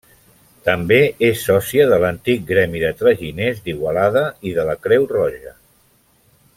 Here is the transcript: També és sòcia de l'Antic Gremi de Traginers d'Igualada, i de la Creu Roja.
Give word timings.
També 0.67 0.95
és 1.27 1.43
sòcia 1.49 1.85
de 1.91 1.99
l'Antic 2.03 2.41
Gremi 2.53 2.81
de 2.85 2.89
Traginers 3.03 3.61
d'Igualada, 3.67 4.27
i 4.53 4.55
de 4.57 4.67
la 4.71 4.79
Creu 4.87 5.07
Roja. 5.17 5.55